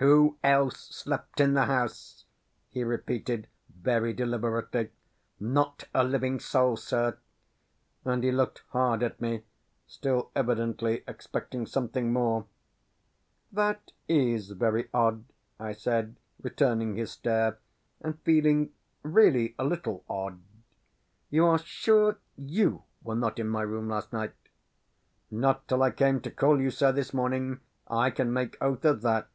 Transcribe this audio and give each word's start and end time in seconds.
"Who 0.00 0.38
else 0.44 0.90
slept 0.94 1.40
in 1.40 1.54
the 1.54 1.64
house?" 1.64 2.24
he 2.70 2.84
repeated, 2.84 3.48
very 3.68 4.12
deliberately. 4.12 4.90
"Not 5.40 5.88
a 5.92 6.04
living 6.04 6.38
soul, 6.38 6.76
sir"; 6.76 7.18
and 8.04 8.22
he 8.22 8.30
looked 8.30 8.62
hard 8.68 9.02
at 9.02 9.20
me, 9.20 9.42
still 9.88 10.30
evidently 10.36 11.02
expecting 11.08 11.66
something 11.66 12.12
more. 12.12 12.46
"That 13.50 13.90
is 14.06 14.50
very 14.52 14.88
odd," 14.94 15.24
I 15.58 15.72
said 15.72 16.14
returning 16.40 16.94
his 16.94 17.10
stare, 17.10 17.58
and 18.00 18.20
feeling 18.20 18.70
really 19.02 19.56
a 19.58 19.64
little 19.64 20.04
odd. 20.08 20.38
"You 21.28 21.44
are 21.46 21.58
sure 21.58 22.18
you 22.36 22.84
were 23.02 23.16
not 23.16 23.40
in 23.40 23.48
my 23.48 23.62
room 23.62 23.88
last 23.88 24.12
night?" 24.12 24.34
"Not 25.28 25.66
till 25.66 25.82
I 25.82 25.90
came 25.90 26.20
to 26.20 26.30
call 26.30 26.60
you, 26.60 26.70
sir, 26.70 26.92
this 26.92 27.12
morning; 27.12 27.58
I 27.88 28.12
can 28.12 28.32
make 28.32 28.56
oath 28.60 28.84
of 28.84 29.02
that." 29.02 29.28